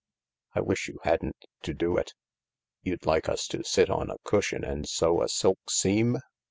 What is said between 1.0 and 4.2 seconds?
hadn't to do it."" You'd like us to sit on a